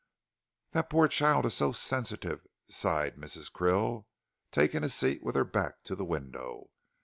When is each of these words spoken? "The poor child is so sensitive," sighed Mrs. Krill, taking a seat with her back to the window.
"The 0.71 0.81
poor 0.81 1.07
child 1.07 1.45
is 1.45 1.53
so 1.53 1.71
sensitive," 1.73 2.47
sighed 2.67 3.17
Mrs. 3.17 3.51
Krill, 3.51 4.07
taking 4.49 4.83
a 4.83 4.89
seat 4.89 5.21
with 5.21 5.35
her 5.35 5.45
back 5.45 5.83
to 5.83 5.95
the 5.95 6.03
window. 6.03 6.71